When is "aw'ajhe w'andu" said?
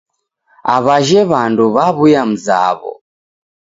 0.73-1.65